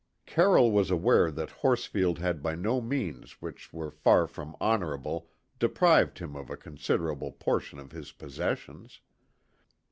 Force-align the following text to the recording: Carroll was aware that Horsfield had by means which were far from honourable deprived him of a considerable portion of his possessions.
Carroll 0.25 0.71
was 0.71 0.89
aware 0.89 1.29
that 1.29 1.51
Horsfield 1.61 2.17
had 2.17 2.41
by 2.41 2.55
means 2.55 3.39
which 3.39 3.71
were 3.71 3.91
far 3.91 4.25
from 4.25 4.55
honourable 4.59 5.29
deprived 5.59 6.17
him 6.17 6.35
of 6.35 6.49
a 6.49 6.57
considerable 6.57 7.31
portion 7.33 7.77
of 7.77 7.91
his 7.91 8.11
possessions. 8.11 9.01